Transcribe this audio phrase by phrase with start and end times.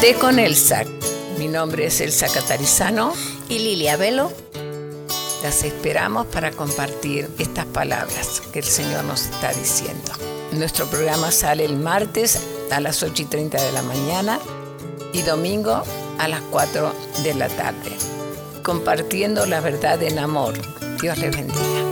[0.00, 0.84] Té con Elsa.
[1.38, 3.12] Mi nombre es Elsa Catarizano
[3.48, 4.32] y Lilia Velo.
[5.42, 10.12] Las esperamos para compartir estas palabras que el Señor nos está diciendo.
[10.52, 12.40] Nuestro programa sale el martes
[12.70, 14.38] a las 8 y 30 de la mañana
[15.12, 15.82] y domingo
[16.18, 16.92] a las 4
[17.22, 17.90] de la tarde,
[18.62, 20.54] compartiendo la verdad en amor.
[21.00, 21.91] Dios les bendiga.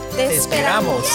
[0.15, 1.07] Te, esperamos.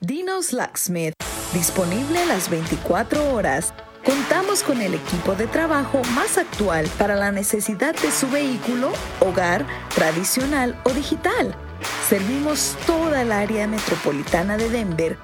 [0.00, 1.14] Dinos Locksmith,
[1.52, 3.74] disponible las 24 horas.
[4.04, 9.66] Contamos con el equipo de trabajo más actual para la necesidad de su vehículo, hogar,
[9.94, 11.54] tradicional o digital.
[12.08, 15.18] Servimos toda el área metropolitana de Denver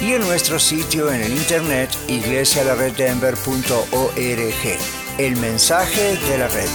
[0.00, 4.78] y en nuestro sitio en el internet iglesialareddenver.org.
[5.18, 6.70] El mensaje de la red.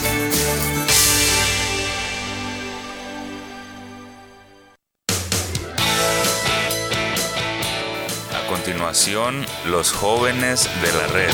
[8.33, 11.33] A continuación, los jóvenes de la red.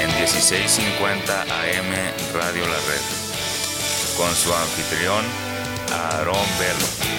[0.00, 1.92] En 1650 AM
[2.32, 3.02] Radio La Red.
[4.16, 5.26] Con su anfitrión,
[5.92, 7.13] Aarón Velo.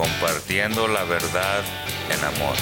[0.00, 1.62] Compartiendo la verdad
[2.08, 2.56] en amor.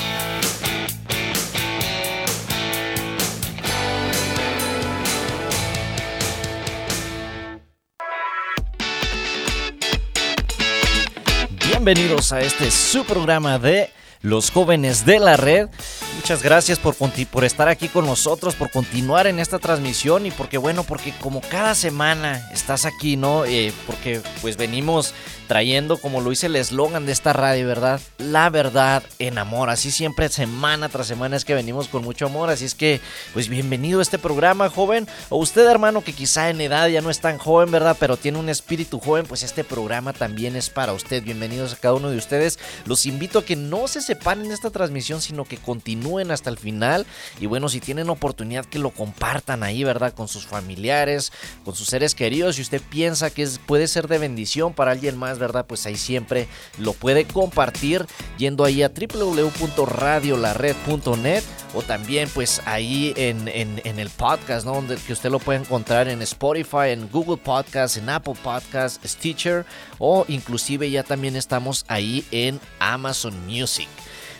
[11.69, 13.91] Bienvenidos a este su programa de
[14.21, 15.69] los jóvenes de la red.
[16.18, 20.58] Muchas gracias por, por estar aquí con nosotros, por continuar en esta transmisión y porque
[20.58, 23.44] bueno, porque como cada semana estás aquí, ¿no?
[23.44, 25.14] Eh, porque pues venimos
[25.46, 28.00] trayendo, como lo dice el eslogan de esta radio, ¿verdad?
[28.18, 29.70] La verdad en amor.
[29.70, 32.50] Así siempre, semana tras semana es que venimos con mucho amor.
[32.50, 33.00] Así es que,
[33.32, 35.06] pues bienvenido a este programa, joven.
[35.30, 37.96] O usted, hermano, que quizá en edad ya no es tan joven, ¿verdad?
[37.98, 41.22] Pero tiene un espíritu joven, pues este programa también es para usted.
[41.22, 42.58] Bienvenidos a cada uno de ustedes.
[42.84, 46.58] Los invito a que no se separen en esta transmisión, sino que continúen hasta el
[46.58, 47.06] final.
[47.41, 50.12] Y bueno, si tienen oportunidad, que lo compartan ahí, ¿verdad?
[50.15, 51.33] Con sus familiares,
[51.65, 52.56] con sus seres queridos.
[52.56, 55.66] Si usted piensa que es, puede ser de bendición para alguien más, ¿verdad?
[55.66, 56.48] Pues ahí siempre
[56.78, 58.06] lo puede compartir
[58.38, 61.42] yendo ahí a www.radiolared.net
[61.74, 64.74] o también pues ahí en, en, en, el podcast, ¿no?
[64.74, 69.66] Donde que usted lo puede encontrar en Spotify, en Google Podcast, en Apple Podcast, Stitcher
[69.98, 73.88] o inclusive ya también estamos ahí en Amazon Music.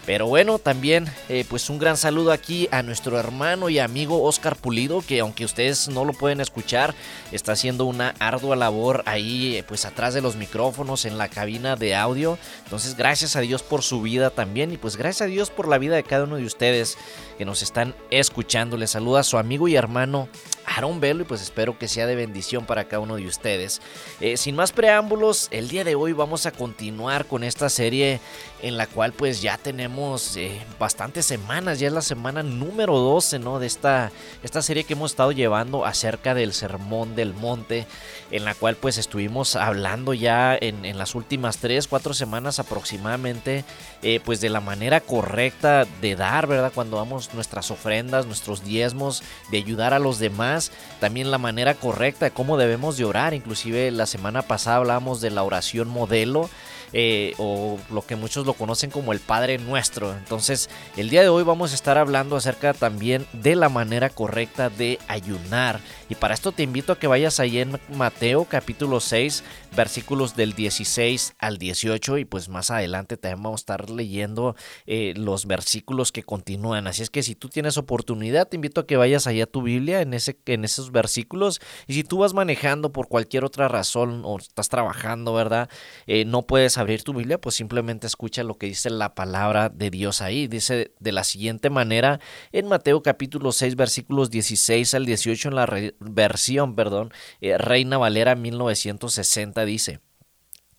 [0.09, 4.57] Pero bueno, también eh, pues un gran saludo aquí a nuestro hermano y amigo Oscar
[4.57, 6.95] Pulido, que aunque ustedes no lo pueden escuchar,
[7.31, 11.77] está haciendo una ardua labor ahí eh, pues atrás de los micrófonos en la cabina
[11.77, 12.39] de audio.
[12.65, 15.77] Entonces gracias a Dios por su vida también y pues gracias a Dios por la
[15.77, 16.97] vida de cada uno de ustedes
[17.37, 18.79] que nos están escuchando.
[18.79, 20.31] Les saluda a su amigo y hermano
[20.69, 23.81] bajar un velo y pues espero que sea de bendición para cada uno de ustedes.
[24.21, 28.21] Eh, sin más preámbulos, el día de hoy vamos a continuar con esta serie
[28.61, 33.39] en la cual pues ya tenemos eh, bastantes semanas, ya es la semana número 12
[33.39, 33.59] ¿no?
[33.59, 34.13] de esta,
[34.43, 37.87] esta serie que hemos estado llevando acerca del Sermón del Monte,
[38.31, 43.65] en la cual pues estuvimos hablando ya en, en las últimas 3, 4 semanas aproximadamente
[44.03, 46.71] eh, pues de la manera correcta de dar, ¿verdad?
[46.75, 50.58] Cuando damos nuestras ofrendas, nuestros diezmos, de ayudar a los demás,
[51.01, 55.31] también la manera correcta de cómo debemos de orar, inclusive la semana pasada hablábamos de
[55.31, 56.49] la oración modelo,
[56.93, 60.17] eh, o lo que muchos lo conocen como el Padre Nuestro.
[60.17, 64.71] Entonces, el día de hoy vamos a estar hablando acerca también de la manera correcta
[64.71, 65.81] de ayunar.
[66.09, 69.45] Y para esto te invito a que vayas ahí en Mateo capítulo 6,
[69.77, 72.19] versículos del 16 al 18.
[72.19, 74.57] Y pues más adelante también vamos a estar leyendo
[74.87, 76.87] eh, los versículos que continúan.
[76.87, 79.63] Así es que si tú tienes oportunidad, te invito a que vayas allá a tu
[79.63, 81.61] Biblia en, ese, en esos versículos.
[81.87, 85.69] Y si tú vas manejando por cualquier otra razón o estás trabajando, ¿verdad?
[86.07, 89.91] Eh, no puedes abrir tu Biblia, pues simplemente escucha lo que dice la palabra de
[89.91, 90.47] Dios ahí.
[90.49, 92.21] Dice de la siguiente manera
[92.53, 98.35] en Mateo capítulo 6 versículos 16 al 18 en la versión, perdón, eh, Reina Valera
[98.35, 100.01] 1960 dice,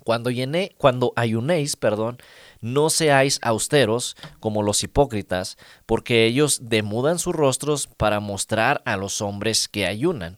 [0.04, 2.18] cuando, llené, cuando ayunéis, perdón,
[2.62, 9.22] no seáis austeros como los hipócritas, porque ellos demudan sus rostros para mostrar a los
[9.22, 10.38] hombres que ayunan.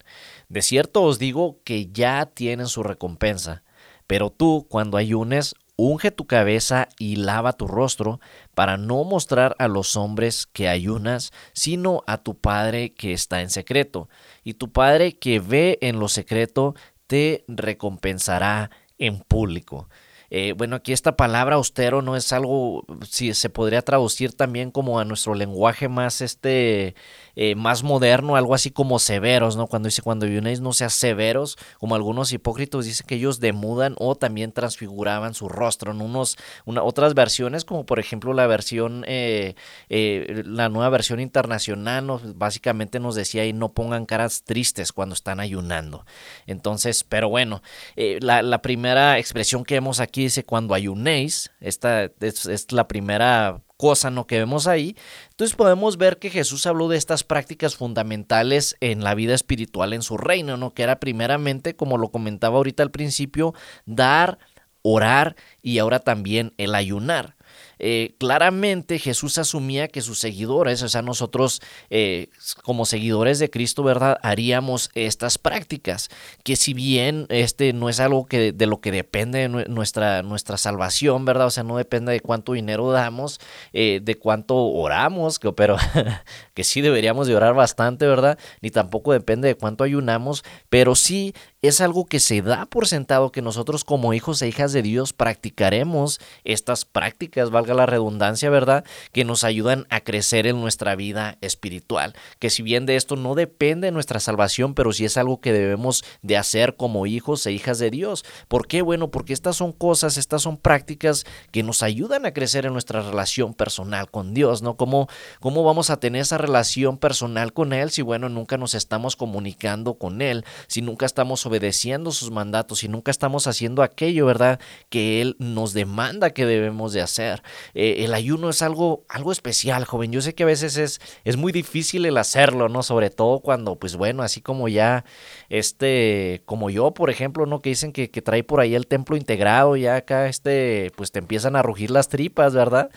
[0.50, 3.64] De cierto os digo que ya tienen su recompensa.
[4.08, 8.20] Pero tú, cuando ayunes, unge tu cabeza y lava tu rostro,
[8.54, 13.50] para no mostrar a los hombres que ayunas, sino a tu Padre que está en
[13.50, 14.10] secreto.
[14.44, 16.76] Y tu Padre que ve en lo secreto,
[17.12, 19.90] te recompensará en público.
[20.30, 24.98] Eh, bueno, aquí esta palabra austero no es algo, si se podría traducir también como
[24.98, 26.96] a nuestro lenguaje más este
[27.36, 29.68] eh, más moderno, algo así como severos, ¿no?
[29.68, 34.16] Cuando dice, cuando ayunéis no seas severos, como algunos hipócritas dicen que ellos demudan o
[34.16, 39.56] también transfiguraban su rostro en unos, otras versiones, como por ejemplo la versión, eh,
[39.90, 42.06] eh, la nueva versión internacional,
[42.36, 46.06] básicamente nos decía ahí, no pongan caras tristes cuando están ayunando.
[46.48, 47.62] Entonces, pero bueno,
[47.96, 54.12] la, primera expresión que vemos aquí dice, cuando ayunéis, esta es, es la primera cosa
[54.12, 54.28] ¿no?
[54.28, 54.96] que vemos ahí.
[55.32, 60.04] Entonces podemos ver que Jesús habló de estas prácticas fundamentales en la vida espiritual en
[60.04, 60.76] su reino, ¿no?
[60.76, 63.56] que era primeramente, como lo comentaba ahorita al principio,
[63.88, 64.38] dar,
[64.84, 67.36] orar y ahora también el ayunar.
[67.84, 72.28] Eh, claramente Jesús asumía que sus seguidores, o sea, nosotros eh,
[72.62, 74.20] como seguidores de Cristo, ¿verdad?
[74.22, 76.10] Haríamos estas prácticas,
[76.44, 81.26] que si bien este no es algo que de lo que depende nuestra, nuestra salvación,
[81.26, 81.48] ¿verdad?
[81.48, 83.40] O sea, no depende de cuánto dinero damos,
[83.74, 85.78] eh, de cuánto oramos, que, pero
[86.54, 88.38] que sí deberíamos de orar bastante, ¿verdad?
[88.62, 93.32] Ni tampoco depende de cuánto ayunamos, pero sí es algo que se da por sentado
[93.32, 98.84] que nosotros como hijos e hijas de Dios practicaremos estas prácticas, valga la redundancia, ¿verdad?
[99.12, 102.16] Que nos ayudan a crecer en nuestra vida espiritual.
[102.40, 106.04] Que si bien de esto no depende nuestra salvación, pero sí es algo que debemos
[106.24, 108.26] de hacer como hijos e hijas de Dios.
[108.48, 108.82] ¿Por qué?
[108.82, 113.02] Bueno, porque estas son cosas, estas son prácticas que nos ayudan a crecer en nuestra
[113.02, 114.78] relación personal con Dios, ¿no?
[114.78, 115.08] ¿Cómo,
[115.40, 119.94] cómo vamos a tener esa relación personal con Él si, bueno, nunca nos estamos comunicando
[119.94, 124.60] con Él, si nunca estamos obedeciendo sus mandatos y nunca estamos haciendo aquello, ¿verdad?
[124.90, 127.44] Que Él nos demanda que debemos de hacer.
[127.74, 130.12] Eh, el ayuno es algo, algo especial, joven.
[130.12, 132.84] Yo sé que a veces es, es muy difícil el hacerlo, ¿no?
[132.84, 135.04] Sobre todo cuando, pues bueno, así como ya,
[135.50, 137.62] este, como yo, por ejemplo, ¿no?
[137.62, 141.20] Que dicen que, que trae por ahí el templo integrado, ya acá, este, pues te
[141.20, 142.90] empiezan a rugir las tripas, ¿verdad?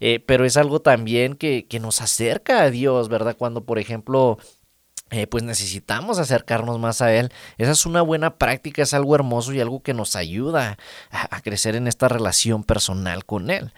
[0.00, 3.36] Eh, pero es algo también que, que nos acerca a Dios, ¿verdad?
[3.38, 4.38] Cuando, por ejemplo,
[5.12, 7.30] eh, pues necesitamos acercarnos más a Él.
[7.58, 10.78] Esa es una buena práctica, es algo hermoso y algo que nos ayuda
[11.10, 13.72] a, a crecer en esta relación personal con Él.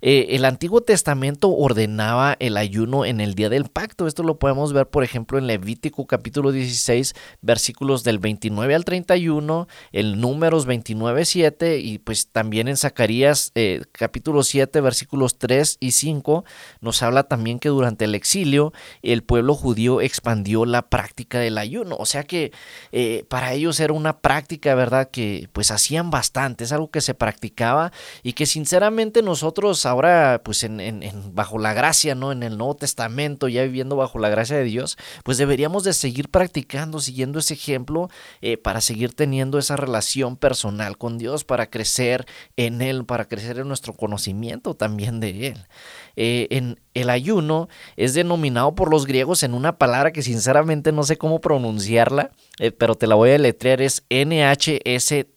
[0.00, 4.06] Eh, el Antiguo Testamento ordenaba el ayuno en el día del pacto.
[4.06, 9.68] Esto lo podemos ver, por ejemplo, en Levítico capítulo 16, versículos del 29 al 31,
[9.92, 15.92] el Números 29, 7 y pues también en Zacarías eh, capítulo 7, versículos 3 y
[15.92, 16.44] 5
[16.80, 21.96] nos habla también que durante el exilio el pueblo judío expandió la práctica del ayuno.
[21.98, 22.52] O sea que
[22.92, 25.10] eh, para ellos era una práctica, ¿verdad?
[25.10, 30.62] Que pues hacían bastante, es algo que se practicaba y que sinceramente nosotros ahora pues
[30.62, 31.02] en,
[31.34, 32.32] bajo la gracia, ¿no?
[32.32, 36.28] En el Nuevo Testamento, ya viviendo bajo la gracia de Dios, pues deberíamos de seguir
[36.30, 38.08] practicando, siguiendo ese ejemplo
[38.40, 42.26] eh, para seguir teniendo esa relación personal con Dios, para crecer
[42.56, 45.66] en Él, para crecer en nuestro conocimiento también de Él.
[46.16, 51.02] Eh, en el ayuno es denominado por los griegos en una palabra que sinceramente no
[51.04, 55.28] sé cómo pronunciarla, eh, pero te la voy a deletrear, es N-H-S-T-I-V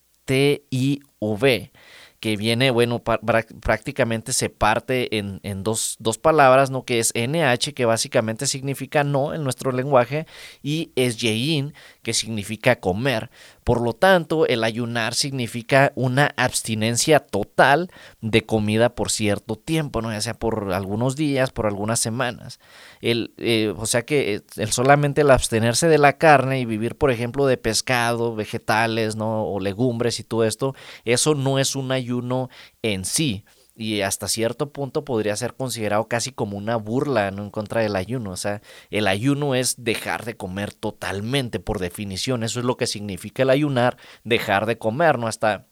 [2.22, 6.86] que viene, bueno, prácticamente se parte en, en dos, dos palabras, ¿no?
[6.86, 10.28] Que es NH, que básicamente significa no en nuestro lenguaje,
[10.62, 11.74] y es yein,
[12.04, 13.32] que significa comer.
[13.64, 17.90] Por lo tanto, el ayunar significa una abstinencia total
[18.22, 20.12] de comida por cierto tiempo, ¿no?
[20.12, 22.60] Ya sea por algunos días, por algunas semanas.
[23.02, 26.96] El, eh, o sea que eh, el solamente el abstenerse de la carne y vivir,
[26.96, 29.46] por ejemplo, de pescado, vegetales, ¿no?
[29.46, 30.76] O legumbres y todo esto,
[31.06, 32.50] eso no es un ayuno
[32.82, 33.46] en sí.
[33.76, 37.44] Y hasta cierto punto podría ser considerado casi como una burla ¿no?
[37.44, 38.32] en contra del ayuno.
[38.32, 42.44] O sea, el ayuno es dejar de comer totalmente, por definición.
[42.44, 45.28] Eso es lo que significa el ayunar, dejar de comer, ¿no?
[45.28, 45.68] Hasta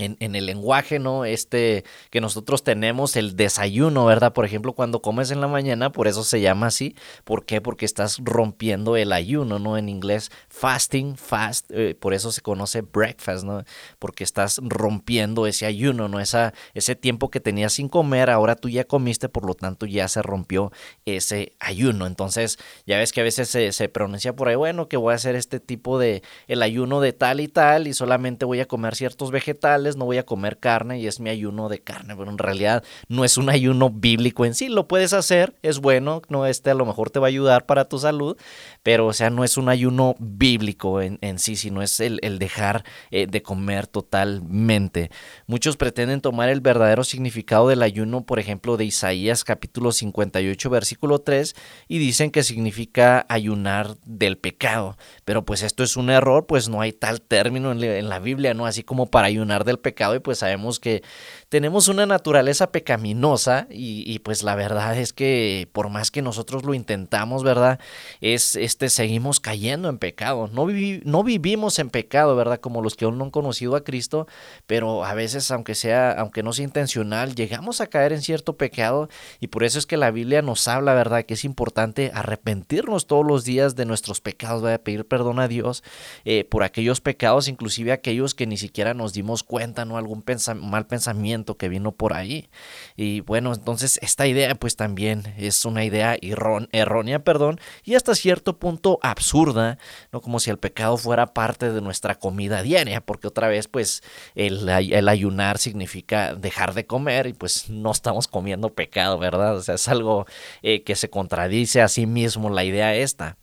[0.00, 1.24] en, el lenguaje, ¿no?
[1.24, 4.32] Este que nosotros tenemos, el desayuno, ¿verdad?
[4.32, 6.94] Por ejemplo, cuando comes en la mañana, por eso se llama así.
[7.24, 7.60] ¿Por qué?
[7.60, 9.76] Porque estás rompiendo el ayuno, ¿no?
[9.76, 13.64] En inglés, fasting, fast, eh, por eso se conoce breakfast, ¿no?
[13.98, 16.20] Porque estás rompiendo ese ayuno, ¿no?
[16.20, 20.08] Esa, ese tiempo que tenías sin comer, ahora tú ya comiste, por lo tanto ya
[20.08, 20.72] se rompió
[21.04, 22.06] ese ayuno.
[22.06, 25.16] Entonces, ya ves que a veces se, se pronuncia por ahí, bueno, que voy a
[25.16, 28.94] hacer este tipo de, el ayuno de tal y tal, y solamente voy a comer
[28.94, 32.38] ciertos vegetales no voy a comer carne y es mi ayuno de carne, pero en
[32.38, 36.70] realidad no es un ayuno bíblico en sí, lo puedes hacer, es bueno, no este
[36.70, 38.36] a lo mejor te va a ayudar para tu salud,
[38.82, 42.38] pero o sea, no es un ayuno bíblico en, en sí, sino es el, el
[42.38, 45.10] dejar eh, de comer totalmente.
[45.46, 51.20] Muchos pretenden tomar el verdadero significado del ayuno, por ejemplo, de Isaías capítulo 58, versículo
[51.20, 51.54] 3,
[51.88, 56.80] y dicen que significa ayunar del pecado, pero pues esto es un error, pues no
[56.80, 58.66] hay tal término en, en la Biblia, ¿no?
[58.66, 61.02] Así como para ayunar del pecado y pues sabemos que
[61.48, 66.74] tenemos una naturaleza pecaminosa y, pues la verdad es que por más que nosotros lo
[66.74, 67.80] intentamos, ¿verdad?
[68.20, 70.48] Es este seguimos cayendo en pecado.
[70.52, 72.60] No vivimos en pecado, ¿verdad?
[72.60, 74.26] Como los que aún no han conocido a Cristo,
[74.66, 79.08] pero a veces aunque sea aunque no sea intencional, llegamos a caer en cierto pecado
[79.40, 81.24] y por eso es que la Biblia nos habla, ¿verdad?
[81.24, 84.82] Que es importante arrepentirnos todos los días de nuestros pecados, ¿verdad?
[84.82, 85.82] Pedir perdón a Dios
[86.24, 89.96] eh, por aquellos pecados, inclusive aquellos que ni siquiera nos dimos cuenta, ¿no?
[89.96, 90.24] Algún
[90.62, 92.48] mal pensamiento que vino por ahí.
[92.96, 98.58] Y bueno, entonces esta idea pues también es una idea errónea, perdón, y hasta cierto
[98.58, 99.78] punto absurda,
[100.12, 100.20] ¿no?
[100.20, 104.02] Como si el pecado fuera parte de nuestra comida diaria, porque otra vez pues
[104.34, 109.56] el, el ayunar significa dejar de comer y pues no estamos comiendo pecado, ¿verdad?
[109.56, 110.26] O sea, es algo
[110.62, 113.36] eh, que se contradice a sí mismo la idea esta.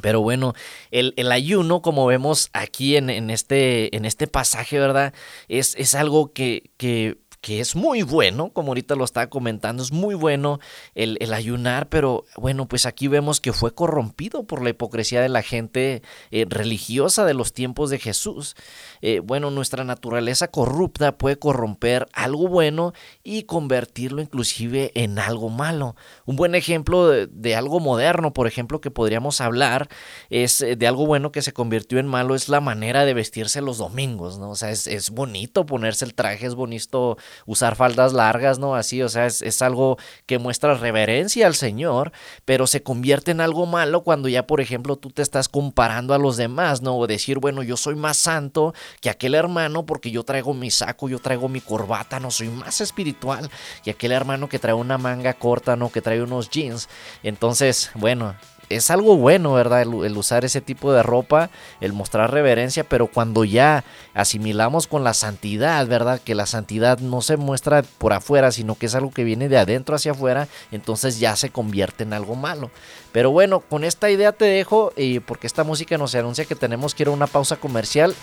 [0.00, 0.54] Pero bueno,
[0.92, 5.12] el, el, ayuno, como vemos aquí en, en, este, en este pasaje, ¿verdad?
[5.48, 7.18] Es, es algo que, que,
[7.48, 10.60] que, es muy bueno, como ahorita lo estaba comentando, es muy bueno
[10.94, 15.42] el, ayunar, pero bueno, pues aquí vemos que fue corrompido por la hipocresía de la
[15.42, 18.54] gente eh, religiosa de los tiempos de Jesús.
[19.00, 22.92] Eh, bueno, nuestra naturaleza corrupta puede corromper algo bueno
[23.24, 25.96] y convertirlo inclusive en algo malo.
[26.26, 29.88] Un buen ejemplo de, algo moderno, por ejemplo, que podríamos hablar,
[30.28, 33.78] es de algo bueno que se convirtió en malo, es la manera de vestirse los
[33.78, 34.50] domingos, ¿no?
[34.50, 38.74] O sea, es bonito ponerse el traje, es bonito usar faldas largas, ¿no?
[38.74, 42.12] Así, o sea, es, es, algo que muestra reverencia al Señor,
[42.44, 46.18] pero se convierte en algo malo cuando ya, por ejemplo, tú te estás comparando a
[46.18, 46.96] los demás, ¿no?
[46.96, 51.08] O decir, bueno, yo soy más santo que aquel hermano porque yo traigo mi saco,
[51.08, 53.50] yo traigo mi corbata, no soy más espiritual
[53.82, 55.90] que aquel hermano que trae una manga corta, ¿no?
[55.90, 56.88] Que trae unos jeans.
[57.22, 58.34] Entonces, bueno,
[58.68, 59.82] es algo bueno, ¿verdad?
[59.82, 63.84] El, usar ese tipo de ropa, el mostrar reverencia, pero cuando ya
[64.14, 66.20] asimilamos con la santidad, ¿verdad?
[66.22, 69.58] Que la santidad no se muestra por afuera, sino que es algo que viene de
[69.58, 72.70] adentro hacia afuera, entonces ya se convierte en algo malo.
[73.12, 76.94] Pero bueno, con esta idea te dejo, y porque esta música nos anuncia que tenemos
[76.94, 78.14] que ir a una pausa comercial.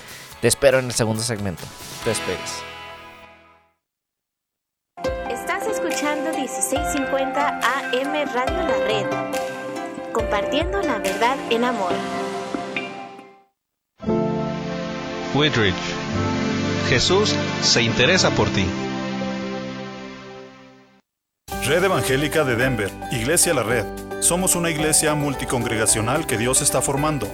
[0.42, 1.64] Te espero en el segundo segmento.
[2.04, 2.62] Te esperes.
[5.30, 9.35] Estás escuchando 1650 AM Radio La Red
[10.16, 11.92] compartiendo la verdad en amor.
[15.34, 15.76] Woodridge.
[16.88, 18.66] Jesús se interesa por ti.
[21.66, 23.84] Red Evangélica de Denver, Iglesia La Red.
[24.22, 27.28] Somos una iglesia multicongregacional que Dios está formando.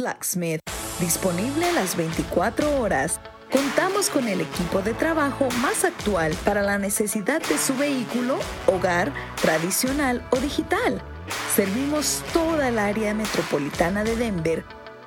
[0.00, 0.60] Locksmith,
[0.98, 3.20] disponible las 24 horas.
[3.52, 9.12] Contamos con el equipo de trabajo más actual para la necesidad de su vehículo, hogar,
[9.40, 11.00] tradicional o digital.
[11.54, 14.64] Servimos toda el área metropolitana de Denver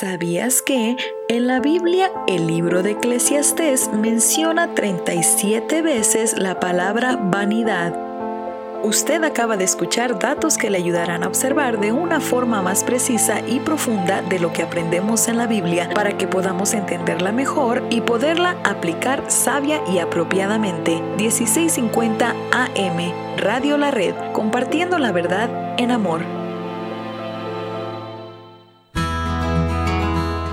[0.00, 0.96] ¿Sabías que
[1.28, 8.03] en la Biblia el libro de Eclesiastés menciona 37 veces la palabra vanidad?
[8.84, 13.40] Usted acaba de escuchar datos que le ayudarán a observar de una forma más precisa
[13.40, 18.02] y profunda de lo que aprendemos en la Biblia para que podamos entenderla mejor y
[18.02, 21.00] poderla aplicar sabia y apropiadamente.
[21.16, 25.48] 1650 AM, Radio La Red, compartiendo la verdad
[25.78, 26.43] en amor.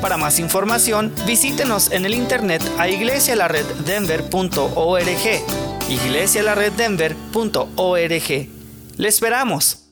[0.00, 5.88] Para más información, visítenos en el internet a iglesialareddenver.org.
[5.88, 8.48] iglesialareddenver.org.
[8.98, 9.82] ¡Le esperamos!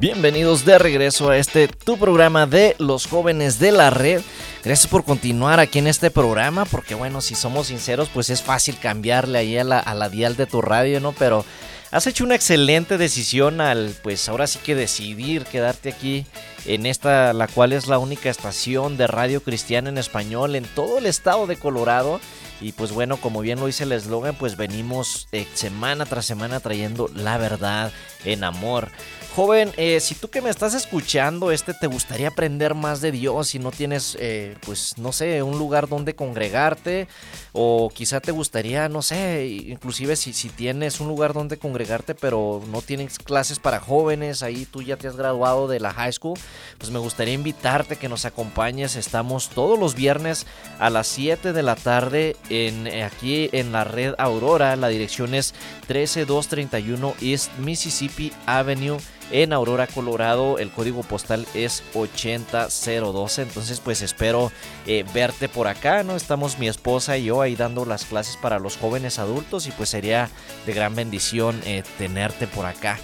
[0.00, 4.22] Bienvenidos de regreso a este tu programa de los jóvenes de la red.
[4.64, 8.78] Gracias por continuar aquí en este programa, porque bueno, si somos sinceros, pues es fácil
[8.78, 11.12] cambiarle ahí a la, a la dial de tu radio, ¿no?
[11.12, 11.44] Pero
[11.90, 16.26] has hecho una excelente decisión al, pues ahora sí que decidir quedarte aquí
[16.66, 20.98] en esta, la cual es la única estación de radio cristiana en español en todo
[20.98, 22.20] el estado de Colorado.
[22.60, 26.60] Y pues bueno, como bien lo dice el eslogan, pues venimos eh, semana tras semana
[26.60, 27.90] trayendo la verdad
[28.24, 28.90] en amor.
[29.36, 33.54] Joven, eh, si tú que me estás escuchando, este te gustaría aprender más de Dios
[33.54, 37.06] y no tienes, eh, pues no sé, un lugar donde congregarte,
[37.52, 42.60] o quizá te gustaría, no sé, inclusive si, si tienes un lugar donde congregarte, pero
[42.72, 46.36] no tienes clases para jóvenes, ahí tú ya te has graduado de la high school,
[46.78, 48.96] pues me gustaría invitarte que nos acompañes.
[48.96, 50.44] Estamos todos los viernes
[50.80, 54.74] a las 7 de la tarde en, aquí en la red Aurora.
[54.74, 55.54] La dirección es
[55.86, 58.98] 13231 East Mississippi Avenue
[59.30, 60.58] en Aurora, Colorado.
[60.58, 63.42] El código postal es 80012.
[63.42, 64.52] Entonces, pues espero
[64.86, 66.16] eh, verte por acá, ¿no?
[66.16, 69.88] Estamos mi esposa y yo ahí dando las clases para los jóvenes adultos y pues
[69.88, 70.30] sería
[70.66, 72.98] de gran bendición eh, tenerte por acá.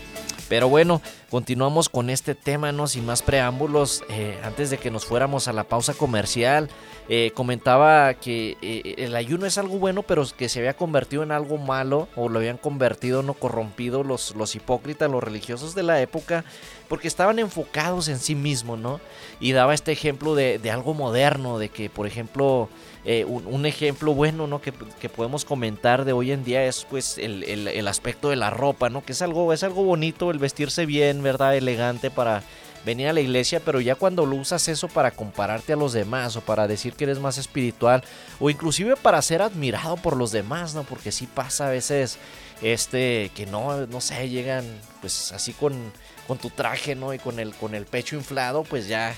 [0.49, 2.87] Pero bueno, continuamos con este tema, ¿no?
[2.87, 6.69] Sin más preámbulos, eh, antes de que nos fuéramos a la pausa comercial,
[7.09, 11.33] eh, comentaba que eh, el ayuno es algo bueno, pero que se había convertido en
[11.33, 16.01] algo malo, o lo habían convertido, no corrompido los, los hipócritas, los religiosos de la
[16.01, 16.45] época,
[16.89, 19.01] porque estaban enfocados en sí mismos, ¿no?
[19.41, 22.69] Y daba este ejemplo de, de algo moderno, de que, por ejemplo,
[23.09, 24.61] eh, un, ejemplo bueno ¿no?
[24.61, 28.37] que, que, podemos comentar de hoy en día es pues el, el, el, aspecto de
[28.37, 29.05] la ropa, ¿no?
[29.05, 31.57] que es algo, es algo bonito el vestirse bien, ¿verdad?
[31.57, 32.43] Elegante para
[32.85, 36.35] venir a la iglesia, pero ya cuando lo usas eso para compararte a los demás
[36.35, 38.03] o para decir que eres más espiritual
[38.41, 40.83] o inclusive para ser admirado por los demás, ¿no?
[40.83, 42.19] Porque sí pasa a veces
[42.61, 44.65] este que no no sé, llegan
[45.01, 45.93] pues así con
[46.27, 47.15] con tu traje, ¿no?
[47.15, 49.17] Y con el con el pecho inflado, pues ya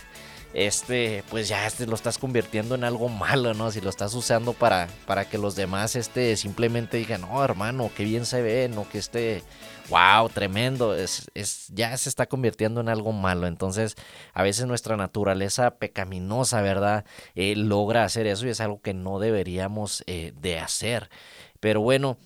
[0.67, 3.71] este, pues ya este lo estás convirtiendo en algo malo, ¿no?
[3.71, 8.05] Si lo estás usando para, para que los demás, este, simplemente digan, no, hermano, qué
[8.05, 9.43] bien se ve, no, que este,
[9.89, 13.47] wow, tremendo, es, es, ya se está convirtiendo en algo malo.
[13.47, 13.95] Entonces,
[14.35, 17.05] a veces nuestra naturaleza pecaminosa, ¿verdad?
[17.35, 21.09] Eh, logra hacer eso y es algo que no deberíamos eh, de hacer.
[21.61, 22.19] Pero bueno,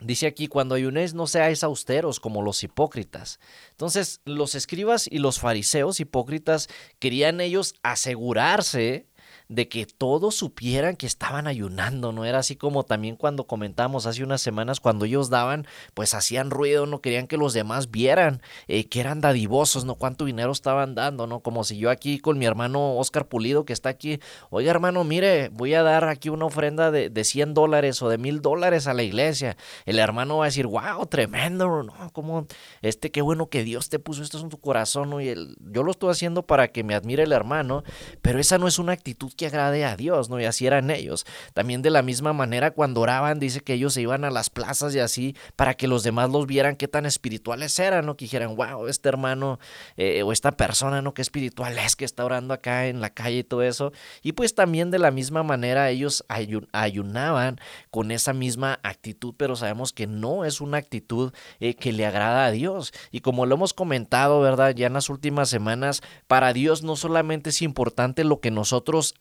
[0.00, 3.40] Dice aquí, cuando ayunéis no seáis austeros como los hipócritas.
[3.70, 6.68] Entonces, los escribas y los fariseos hipócritas
[7.00, 9.07] querían ellos asegurarse
[9.48, 12.24] de que todos supieran que estaban ayunando, ¿no?
[12.24, 16.84] Era así como también cuando comentamos hace unas semanas, cuando ellos daban, pues hacían ruido,
[16.86, 19.94] no querían que los demás vieran eh, que eran dadivosos, ¿no?
[19.94, 21.40] Cuánto dinero estaban dando, ¿no?
[21.40, 25.48] Como si yo aquí con mi hermano Oscar Pulido, que está aquí, oiga hermano, mire,
[25.48, 28.92] voy a dar aquí una ofrenda de, de 100 dólares o de mil dólares a
[28.92, 29.56] la iglesia.
[29.86, 32.12] El hermano va a decir, wow, tremendo, ¿no?
[32.12, 32.46] Como,
[32.82, 35.22] este, qué bueno que Dios te puso esto en tu corazón, ¿no?
[35.22, 37.82] Y el, yo lo estoy haciendo para que me admire el hermano,
[38.20, 40.38] pero esa no es una actitud que agrade a Dios, ¿no?
[40.38, 41.24] Y así eran ellos.
[41.54, 44.94] También de la misma manera cuando oraban, dice que ellos se iban a las plazas
[44.94, 48.16] y así para que los demás los vieran qué tan espirituales eran, ¿no?
[48.16, 49.58] Que dijeran, wow, este hermano
[49.96, 51.14] eh, o esta persona, ¿no?
[51.14, 53.92] Qué espiritual es que está orando acá en la calle y todo eso.
[54.22, 56.24] Y pues también de la misma manera ellos
[56.72, 62.04] ayunaban con esa misma actitud, pero sabemos que no es una actitud eh, que le
[62.04, 62.92] agrada a Dios.
[63.12, 64.74] Y como lo hemos comentado, ¿verdad?
[64.74, 69.14] Ya en las últimas semanas, para Dios no solamente es importante lo que nosotros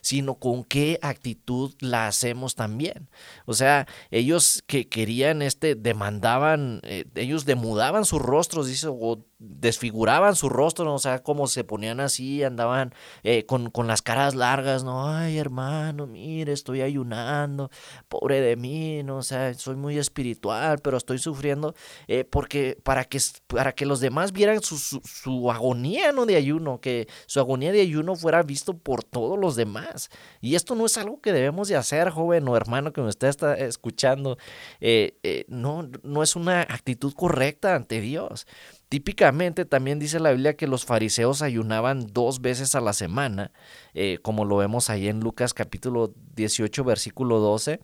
[0.00, 3.08] sino con qué actitud la hacemos también.
[3.46, 10.34] O sea, ellos que querían este, demandaban, eh, ellos demudaban sus rostros, dice, o desfiguraban
[10.34, 10.94] su rostro, ¿no?
[10.94, 15.08] o sea, como se ponían así, andaban eh, con, con, las caras largas, ¿no?
[15.08, 17.70] Ay, hermano, mire, estoy ayunando,
[18.08, 19.18] pobre de mí, ¿no?
[19.18, 21.74] O sea, soy muy espiritual, pero estoy sufriendo,
[22.08, 26.26] eh, porque para que, para que los demás vieran su, su, agonía, ¿no?
[26.26, 30.10] De ayuno, que su agonía de ayuno fuera visto por todos los demás.
[30.40, 33.28] Y esto no es algo que debemos de hacer, joven o hermano que me está,
[33.28, 34.36] está escuchando,
[34.80, 38.46] eh, no, no es una actitud correcta ante Dios.
[38.88, 43.52] Típicamente también dice la Biblia que los fariseos ayunaban dos veces a la semana,
[43.92, 47.80] eh, como lo vemos ahí en Lucas capítulo 18 versículo 12.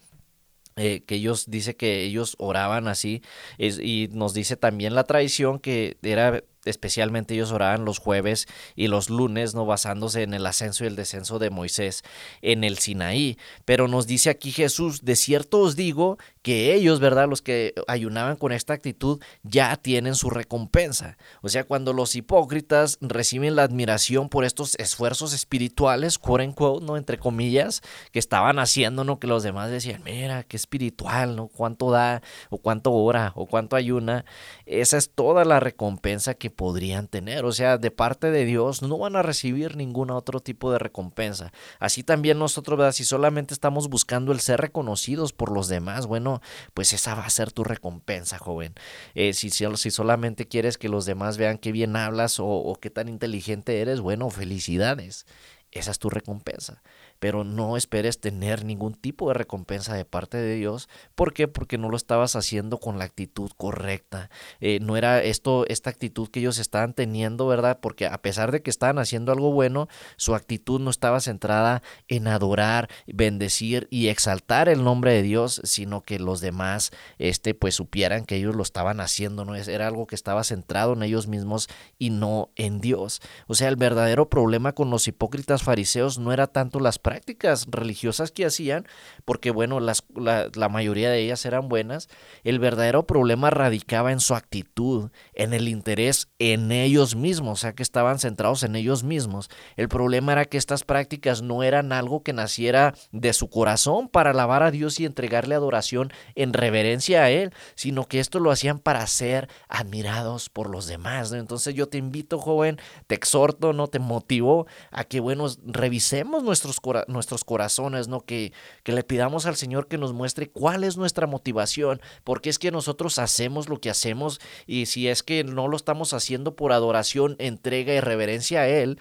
[0.77, 3.23] Eh, que ellos dice que ellos oraban así
[3.59, 9.11] y nos dice también la tradición que era especialmente ellos oraban los jueves y los
[9.11, 12.03] lunes, no basándose en el ascenso y el descenso de Moisés
[12.43, 13.39] en el Sinaí.
[13.65, 17.29] Pero nos dice aquí Jesús, de cierto os digo que ellos, ¿verdad?
[17.29, 21.17] Los que ayunaban con esta actitud ya tienen su recompensa.
[21.41, 26.97] O sea, cuando los hipócritas reciben la admiración por estos esfuerzos espirituales, quote unquote, ¿no?
[26.97, 27.81] Entre comillas,
[28.13, 29.19] que estaban haciendo, ¿no?
[29.19, 31.49] Que los demás decían, mira, qué espiritual, ¿no?
[31.49, 34.25] Cuánto da, o cuánto ora, o cuánto ayuna.
[34.67, 37.45] Esa es toda la recompensa que podrían tener.
[37.45, 41.53] O sea, de parte de Dios no van a recibir ningún otro tipo de recompensa.
[41.79, 42.95] Así también nosotros.
[42.97, 46.41] Si solamente estamos buscando el ser reconocidos por los demás, bueno,
[46.73, 48.75] pues esa va a ser tu recompensa, joven.
[49.15, 52.91] Eh, si, si, solamente quieres que los demás vean qué bien hablas o, o qué
[52.91, 55.27] tan inteligente eres, bueno, felicidades.
[55.73, 56.83] Esa es tu recompensa
[57.25, 60.91] pero no esperes tener ningún tipo de recompensa de parte de Dios.
[61.15, 61.49] ¿Por qué?
[61.49, 64.29] Porque no lo estabas haciendo con la actitud correcta.
[64.61, 67.79] Eh, no era esto, esta actitud que ellos estaban teniendo, ¿verdad?
[67.81, 72.29] Porque a pesar de que estaban haciendo algo bueno, su actitud no estaba centrada en
[72.29, 78.27] adorar, bendecir y exaltar el nombre de Dios, sino que los demás, este, pues supieran
[78.27, 79.55] que ellos lo estaban haciendo, ¿no?
[79.55, 83.23] Era algo que estaba centrado en ellos mismos y no en Dios.
[83.47, 87.67] O sea, el verdadero problema con los hipócritas fariseos no era tanto las prácticas, prácticas
[87.71, 88.89] religiosas que hacían,
[89.25, 92.09] porque bueno, las, la, mayoría de ellas eran buenas,
[92.43, 97.73] el verdadero problema radicaba en su actitud, en el interés en ellos mismos, o sea
[97.73, 99.49] que estaban centrados en ellos mismos.
[99.77, 104.31] El problema era que estas prácticas no eran algo que naciera de su corazón para
[104.31, 108.81] alabar a Dios y entregarle adoración en reverencia a Él, sino que esto lo hacían
[108.81, 111.31] para ser admirados por los demás.
[111.31, 116.81] Entonces yo te invito, joven, te exhorto, no te motivo a que, bueno, revisemos nuestros
[116.81, 118.21] corazones nuestros corazones, ¿no?
[118.21, 118.53] Que,
[118.83, 122.71] que le pidamos al Señor que nos muestre cuál es nuestra motivación, porque es que
[122.71, 127.37] nosotros hacemos lo que hacemos y si es que no lo estamos haciendo por adoración,
[127.39, 129.01] entrega y reverencia a Él,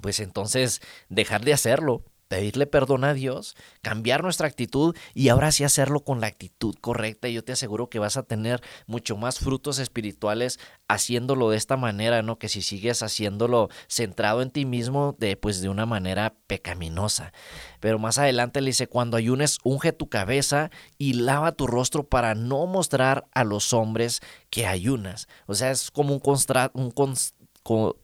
[0.00, 5.64] pues entonces dejar de hacerlo pedirle perdón a Dios, cambiar nuestra actitud y ahora sí
[5.64, 7.28] hacerlo con la actitud correcta.
[7.28, 10.58] Y yo te aseguro que vas a tener mucho más frutos espirituales
[10.88, 12.38] haciéndolo de esta manera, ¿no?
[12.38, 17.32] Que si sigues haciéndolo centrado en ti mismo, de, pues de una manera pecaminosa.
[17.80, 22.34] Pero más adelante le dice, cuando ayunes, unge tu cabeza y lava tu rostro para
[22.34, 25.28] no mostrar a los hombres que ayunas.
[25.46, 26.92] O sea, es como un, constra un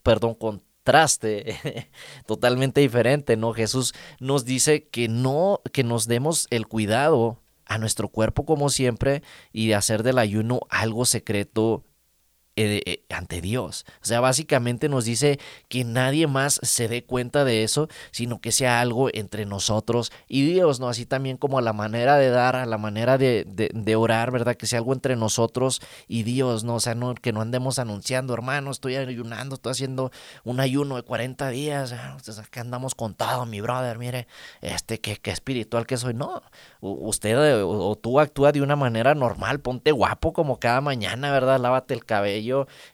[0.03, 0.37] perdón,
[0.83, 1.90] contraste
[2.27, 3.53] totalmente diferente, ¿no?
[3.53, 9.23] Jesús nos dice que no, que nos demos el cuidado a nuestro cuerpo como siempre
[9.53, 11.85] y de hacer del ayuno algo secreto
[12.55, 13.87] eh, eh, ante Dios.
[14.03, 18.53] O sea, básicamente nos dice que nadie más se dé cuenta de eso, sino que
[18.53, 20.91] sea algo entre nosotros y Dios, ¿no?
[20.91, 24.55] Así también como a la manera de dar, a la manera de, de, orar, ¿verdad?
[24.55, 26.75] Que sea algo entre nosotros y Dios, ¿no?
[26.75, 30.12] O sea, no, que no andemos anunciando, hermano, estoy ayunando, estoy haciendo
[30.45, 32.19] un ayuno de 40 días, ah,
[32.51, 34.27] que andamos contado, mi brother, mire,
[34.61, 36.12] este, que, que espiritual que soy.
[36.12, 36.43] No,
[36.81, 41.59] usted o, o tú actúa de una manera normal, ponte guapo como cada mañana, ¿verdad?
[41.59, 42.41] Lávate el cabello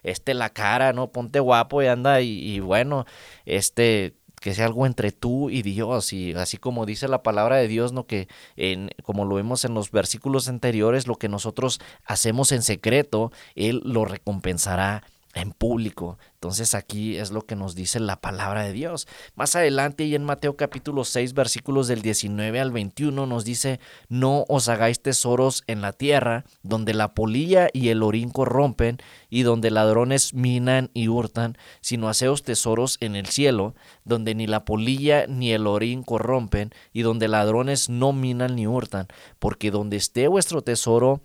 [0.03, 1.11] este, la cara, ¿no?
[1.11, 3.05] Ponte guapo y anda y, bueno,
[3.45, 7.67] este, que sea algo entre tú y Dios y así como dice la palabra de
[7.67, 12.51] Dios, no que en, como lo vemos en los versículos anteriores, lo que nosotros hacemos
[12.51, 15.03] en secreto, él lo recompensará
[15.33, 16.17] en público.
[16.33, 19.07] Entonces aquí es lo que nos dice la palabra de Dios.
[19.35, 24.45] Más adelante y en Mateo capítulo 6 versículos del 19 al 21 nos dice, no
[24.47, 28.97] os hagáis tesoros en la tierra, donde la polilla y el orín corrompen
[29.29, 34.65] y donde ladrones minan y hurtan, sino haceos tesoros en el cielo, donde ni la
[34.65, 40.27] polilla ni el orín corrompen y donde ladrones no minan ni hurtan, porque donde esté
[40.27, 41.21] vuestro tesoro,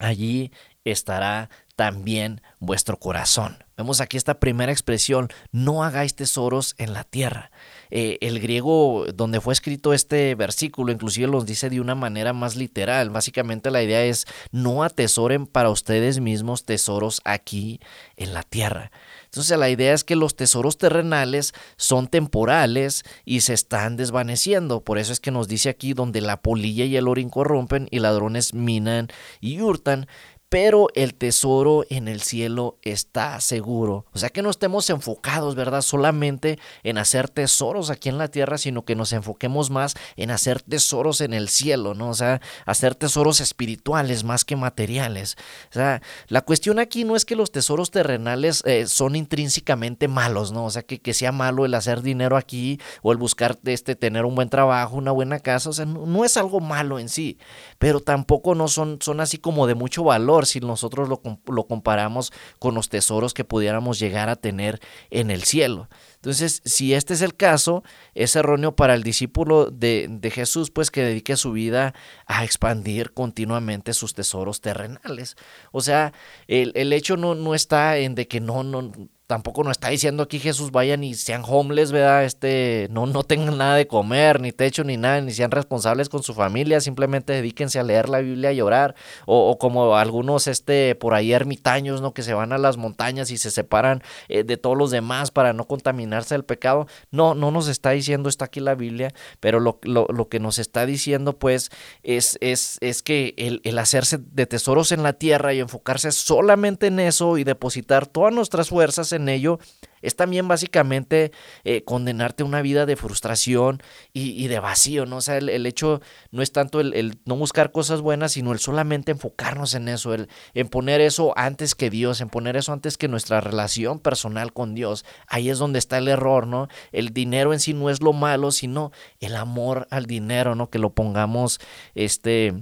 [0.00, 0.50] allí
[0.84, 3.64] estará también vuestro corazón.
[3.76, 7.50] Vemos aquí esta primera expresión, no hagáis tesoros en la tierra.
[7.90, 12.56] Eh, el griego donde fue escrito este versículo inclusive los dice de una manera más
[12.56, 13.10] literal.
[13.10, 17.80] Básicamente la idea es no atesoren para ustedes mismos tesoros aquí
[18.16, 18.90] en la tierra.
[19.26, 24.82] Entonces la idea es que los tesoros terrenales son temporales y se están desvaneciendo.
[24.82, 27.98] Por eso es que nos dice aquí donde la polilla y el oro corrompen y
[27.98, 29.08] ladrones minan
[29.40, 30.06] y hurtan
[30.50, 34.04] pero el tesoro en el cielo está seguro.
[34.12, 35.80] O sea que no estemos enfocados, ¿verdad?
[35.80, 40.60] Solamente en hacer tesoros aquí en la tierra, sino que nos enfoquemos más en hacer
[40.60, 42.08] tesoros en el cielo, ¿no?
[42.10, 45.36] O sea, hacer tesoros espirituales más que materiales.
[45.70, 50.50] O sea, la cuestión aquí no es que los tesoros terrenales eh, son intrínsecamente malos,
[50.50, 50.64] ¿no?
[50.64, 54.24] O sea, que, que, sea malo el hacer dinero aquí o el buscar este, tener
[54.24, 55.70] un buen trabajo, una buena casa.
[55.70, 57.38] O sea, no, no es algo malo en sí,
[57.78, 62.32] pero tampoco no son, son así como de mucho valor si nosotros lo, lo comparamos
[62.58, 65.88] con los tesoros que pudiéramos llegar a tener en el cielo.
[66.16, 67.82] Entonces, si este es el caso,
[68.14, 71.94] es erróneo para el discípulo de, de, Jesús, pues que dedique su vida
[72.26, 75.36] a expandir continuamente sus tesoros terrenales.
[75.72, 76.12] O sea,
[76.46, 78.92] el, el hecho no, no está en de que no, no,
[79.30, 82.24] tampoco nos está diciendo aquí Jesús vayan y sean homeless, ¿verdad?
[82.24, 86.24] Este, no, no tengan nada de comer, ni techo, ni nada, ni sean responsables con
[86.24, 91.14] su familia, simplemente dedíquense a leer la Biblia y orar, o, como algunos, este, por
[91.14, 92.12] ahí ermitaños, ¿no?
[92.12, 95.52] Que se van a las montañas y se separan eh, de todos los demás para
[95.52, 96.88] no contaminarse del pecado.
[97.12, 100.58] No, no nos está diciendo, está aquí la Biblia, pero lo, lo, lo que nos
[100.58, 101.70] está diciendo, pues,
[102.02, 106.88] es, es, es que el, el hacerse de tesoros en la tierra y enfocarse solamente
[106.88, 109.58] en eso y depositar todas nuestras fuerzas en en ello
[110.02, 111.32] es también básicamente
[111.64, 115.18] eh, condenarte a una vida de frustración y, de vacío, ¿no?
[115.18, 119.12] O sea, el, hecho no es tanto el, no buscar cosas buenas, sino el solamente
[119.12, 123.08] enfocarnos en eso, el, en poner eso antes que Dios, en poner eso antes que
[123.08, 125.04] nuestra relación personal con Dios.
[125.26, 126.68] Ahí es donde está el error, ¿no?
[126.92, 130.70] El dinero en sí no es lo malo, sino el amor al dinero, ¿no?
[130.70, 131.60] Que lo pongamos,
[131.94, 132.54] este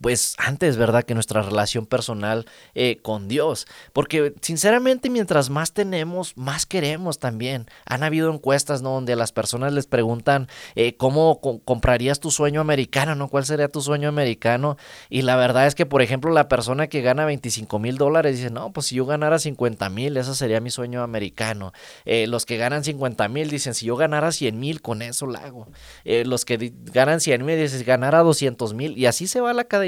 [0.00, 1.04] pues antes, ¿verdad?
[1.04, 3.66] Que nuestra relación personal eh, con Dios.
[3.92, 7.66] Porque sinceramente mientras más tenemos, más queremos también.
[7.86, 8.90] Han habido encuestas, ¿no?
[8.90, 13.28] Donde las personas les preguntan, eh, ¿cómo comprarías tu sueño americano, ¿no?
[13.28, 14.76] ¿Cuál sería tu sueño americano?
[15.08, 18.50] Y la verdad es que, por ejemplo, la persona que gana 25 mil dólares dice,
[18.50, 21.72] no, pues si yo ganara 50 mil, ese sería mi sueño americano.
[22.04, 25.38] Eh, los que ganan 50 mil dicen, si yo ganara 100 mil, con eso lo
[25.38, 25.68] hago.
[26.04, 28.96] los que ganan 100 mil dicen, ganara 200 mil.
[28.98, 29.83] Y así se va la cadena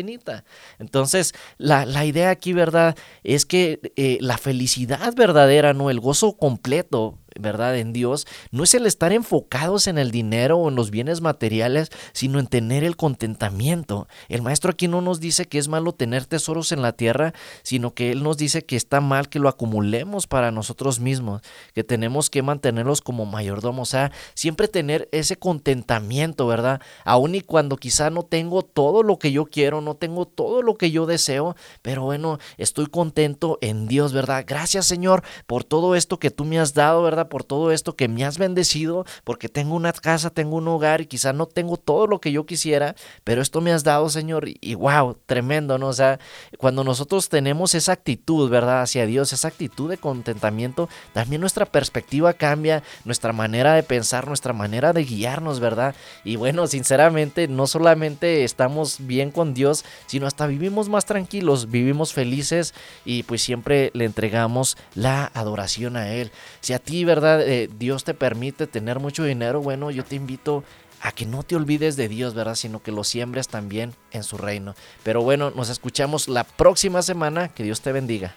[0.79, 2.97] entonces, la, idea aquí, ¿verdad?
[3.25, 5.91] Es que eh, la felicidad verdadera, ¿no?
[5.91, 7.77] El gozo completo ¿verdad?
[7.77, 11.91] En Dios, no es el estar enfocados en el dinero o en los bienes materiales,
[12.13, 14.09] sino en tener el contentamiento.
[14.29, 17.95] El maestro aquí no nos dice que es malo tener tesoros en la tierra, sino
[17.95, 21.43] que él nos dice que está mal que lo acumulemos para nosotros mismos,
[21.75, 26.81] que tenemos que mantenerlos como mayordomos, o sea, siempre tener ese contentamiento, ¿verdad?
[27.05, 30.77] Aun y cuando quizá no tengo todo lo que yo quiero, no tengo todo lo
[30.77, 34.45] que yo deseo, pero bueno, estoy contento en Dios, ¿verdad?
[34.47, 37.26] Gracias Señor por todo esto que tú me has dado, ¿verdad?
[37.29, 41.07] Por todo esto que me has bendecido, porque tengo una casa, tengo un hogar y
[41.07, 44.75] quizá no tengo todo lo que yo quisiera, pero esto me has dado, Señor, y,
[44.75, 45.89] wow, tremendo, ¿no?
[45.89, 46.19] O sea,
[46.59, 48.83] cuando nosotros tenemos esa actitud, ¿verdad?
[48.83, 54.53] Hacia Dios, esa actitud de contentamiento, también nuestra perspectiva cambia, nuestra manera de pensar, nuestra
[54.53, 55.95] manera de guiarnos, ¿verdad?
[56.25, 62.13] Y bueno, sinceramente, no solamente estamos bien con Dios, sino hasta vivimos más tranquilos, vivimos
[62.13, 66.31] felices y pues siempre le entregamos la adoración a Él.
[66.61, 67.41] Si a ti, ¿verdad?
[67.49, 70.65] Eh, Dios te permite tener mucho dinero, bueno, yo te invito
[71.01, 72.57] a que no te olvides de Dios, ¿verdad?
[72.57, 74.75] Sino que lo siembres también en su reino.
[75.03, 77.49] Pero bueno, nos escuchamos la próxima semana.
[77.49, 78.35] Que Dios te bendiga.